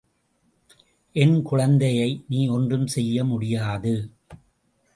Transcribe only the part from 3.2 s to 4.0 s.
முடியாது.